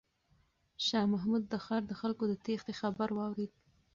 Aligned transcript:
شاه 0.85 1.05
محمود 1.13 1.43
د 1.47 1.53
ښار 1.65 1.83
د 1.87 1.93
خلکو 2.01 2.23
د 2.27 2.33
تیښتې 2.45 2.73
خبر 2.81 3.09
واورېد. 3.13 3.51